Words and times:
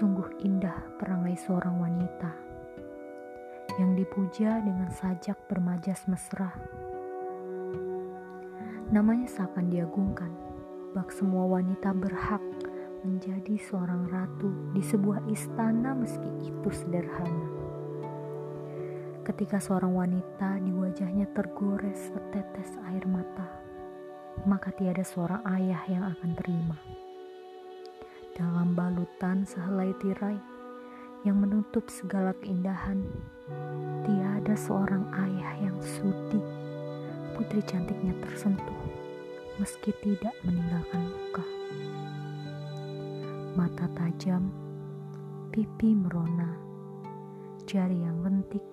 Sungguh 0.00 0.32
indah 0.48 0.96
perangai 0.96 1.36
seorang 1.36 1.76
wanita 1.76 2.32
yang 3.76 3.92
dipuja 3.92 4.56
dengan 4.64 4.88
sajak 4.88 5.36
bermajas 5.44 6.08
mesra. 6.08 6.56
Namanya 8.96 9.28
seakan 9.28 9.68
diagungkan, 9.68 10.32
bak 10.96 11.12
semua 11.12 11.44
wanita 11.52 11.92
berhak 11.92 12.40
menjadi 13.04 13.60
seorang 13.60 14.08
ratu 14.08 14.72
di 14.72 14.80
sebuah 14.80 15.20
istana 15.28 15.92
meski 15.92 16.48
itu 16.48 16.70
sederhana. 16.72 17.48
Ketika 19.20 19.60
seorang 19.60 19.92
wanita 19.92 20.64
di 20.64 20.72
wajahnya 20.72 21.28
tergores 21.36 22.08
setetes 22.08 22.72
air 22.88 23.04
mata, 23.04 23.52
maka 24.48 24.72
tiada 24.72 25.04
seorang 25.04 25.44
ayah 25.44 25.84
yang 25.92 26.08
akan 26.08 26.32
terima 26.40 26.89
dalam 28.40 28.72
balutan 28.72 29.44
sehelai 29.44 29.92
tirai 30.00 30.40
yang 31.28 31.44
menutup 31.44 31.84
segala 31.92 32.32
keindahan. 32.40 33.04
Tiada 34.08 34.56
seorang 34.56 35.04
ayah 35.12 35.60
yang 35.60 35.76
sudi 35.84 36.40
putri 37.36 37.60
cantiknya 37.68 38.16
tersentuh 38.24 38.80
meski 39.60 39.92
tidak 40.00 40.32
meninggalkan 40.40 41.12
luka. 41.12 41.44
Mata 43.60 43.84
tajam, 43.92 44.48
pipi 45.52 45.92
merona, 45.92 46.56
jari 47.68 48.00
yang 48.00 48.24
lentik, 48.24 48.64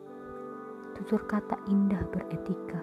tutur 0.95 1.27
kata 1.27 1.59
indah 1.67 2.07
beretika. 2.07 2.79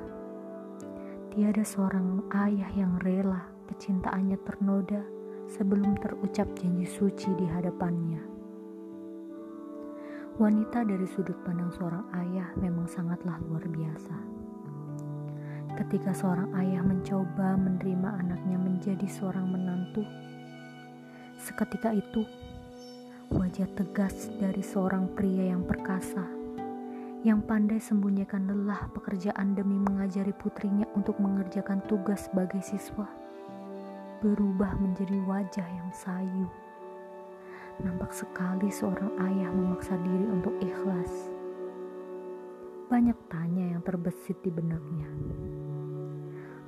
Tiada 1.33 1.65
seorang 1.65 2.29
ayah 2.45 2.69
yang 2.77 3.01
rela 3.01 3.49
kecintaannya 3.73 4.37
ternoda 4.45 5.24
sebelum 5.55 5.95
terucap 6.03 6.51
janji 6.59 6.83
suci 6.83 7.31
di 7.39 7.47
hadapannya. 7.47 8.19
Wanita 10.35 10.83
dari 10.83 11.07
sudut 11.07 11.39
pandang 11.47 11.71
seorang 11.71 12.11
ayah 12.19 12.51
memang 12.59 12.91
sangatlah 12.91 13.39
luar 13.47 13.63
biasa. 13.71 14.17
Ketika 15.79 16.11
seorang 16.11 16.51
ayah 16.59 16.83
mencoba 16.83 17.55
menerima 17.55 18.19
anaknya 18.19 18.59
menjadi 18.59 19.07
seorang 19.07 19.47
menantu, 19.47 20.03
seketika 21.39 21.95
itu 21.95 22.27
wajah 23.31 23.71
tegas 23.79 24.27
dari 24.43 24.63
seorang 24.63 25.07
pria 25.15 25.55
yang 25.55 25.63
perkasa 25.63 26.23
yang 27.25 27.41
pandai 27.41 27.81
sembunyikan 27.81 28.45
lelah 28.45 28.85
pekerjaan 28.93 29.57
demi 29.57 29.81
mengajari 29.81 30.37
putrinya 30.37 30.85
untuk 30.93 31.17
mengerjakan 31.17 31.81
tugas 31.89 32.29
sebagai 32.29 32.61
siswa 32.61 33.24
berubah 34.25 34.81
menjadi 34.81 35.21
wajah 35.29 35.69
yang 35.69 35.91
sayu. 35.93 36.49
Nampak 37.85 38.17
sekali 38.17 38.73
seorang 38.73 39.13
ayah 39.21 39.53
memaksa 39.53 40.01
diri 40.01 40.25
untuk 40.33 40.57
ikhlas. 40.65 41.13
Banyak 42.89 43.19
tanya 43.29 43.77
yang 43.77 43.85
terbesit 43.85 44.41
di 44.41 44.49
benaknya. 44.49 45.05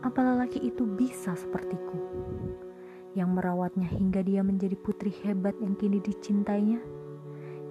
Apa 0.04 0.20
lelaki 0.20 0.68
itu 0.68 0.84
bisa 0.84 1.32
sepertiku? 1.32 1.96
Yang 3.16 3.30
merawatnya 3.40 3.88
hingga 3.88 4.20
dia 4.20 4.44
menjadi 4.44 4.76
putri 4.76 5.16
hebat 5.24 5.56
yang 5.56 5.80
kini 5.80 6.04
dicintainya? 6.04 6.84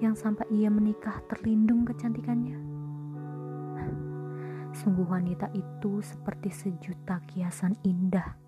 Yang 0.01 0.25
sampai 0.25 0.49
ia 0.49 0.73
menikah 0.73 1.21
terlindung 1.29 1.85
kecantikannya? 1.85 2.57
Sungguh 4.73 5.05
wanita 5.05 5.53
itu 5.53 6.01
seperti 6.01 6.49
sejuta 6.49 7.21
kiasan 7.29 7.77
indah 7.85 8.44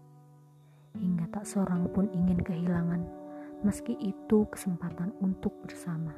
hingga 0.98 1.30
tak 1.30 1.46
seorang 1.46 1.88
pun 1.94 2.10
ingin 2.12 2.42
kehilangan, 2.42 3.02
meski 3.62 3.94
itu 4.02 4.46
kesempatan 4.50 5.14
untuk 5.22 5.54
bersama. 5.62 6.14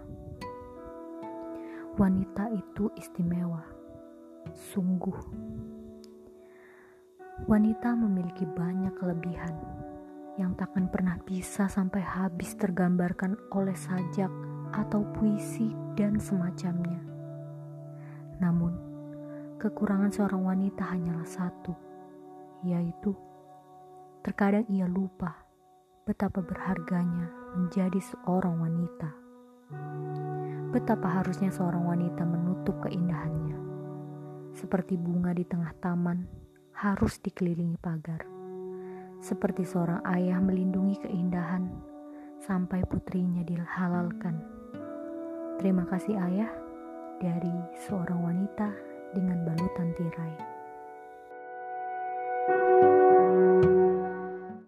Wanita 1.99 2.51
itu 2.55 2.87
istimewa, 2.95 3.63
sungguh. 4.73 5.19
Wanita 7.47 7.95
memiliki 7.95 8.43
banyak 8.43 8.95
kelebihan 8.99 9.55
yang 10.39 10.55
takkan 10.55 10.87
pernah 10.87 11.19
bisa 11.27 11.67
sampai 11.67 11.99
habis 11.99 12.55
tergambarkan 12.55 13.35
oleh 13.51 13.75
sajak 13.75 14.31
atau 14.71 15.03
puisi 15.19 15.75
dan 15.99 16.15
semacamnya. 16.15 17.03
Namun, 18.39 18.71
kekurangan 19.59 20.15
seorang 20.15 20.47
wanita 20.47 20.83
hanyalah 20.87 21.27
satu, 21.27 21.75
yaitu 22.63 23.11
Terkadang 24.19 24.67
ia 24.67 24.83
lupa 24.83 25.47
betapa 26.03 26.43
berharganya 26.43 27.31
menjadi 27.55 28.03
seorang 28.03 28.59
wanita. 28.59 29.09
Betapa 30.75 31.07
harusnya 31.23 31.47
seorang 31.47 31.87
wanita 31.87 32.27
menutup 32.27 32.83
keindahannya. 32.83 33.55
Seperti 34.59 34.99
bunga 34.99 35.31
di 35.31 35.47
tengah 35.47 35.71
taman 35.79 36.27
harus 36.75 37.15
dikelilingi 37.23 37.79
pagar. 37.79 38.27
Seperti 39.23 39.63
seorang 39.63 40.03
ayah 40.11 40.43
melindungi 40.43 40.99
keindahan 40.99 41.71
sampai 42.43 42.83
putrinya 42.91 43.47
dihalalkan. 43.47 44.35
Terima 45.63 45.87
kasih 45.87 46.19
ayah 46.19 46.51
dari 47.23 47.55
seorang 47.87 48.19
wanita 48.19 48.67
dengan 49.15 49.47
balutan 49.47 49.95
tirai. 49.95 50.58